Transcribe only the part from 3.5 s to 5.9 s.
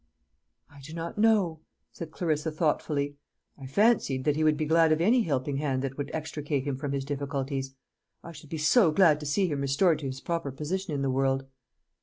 "I fancied that he would be glad of any helping hand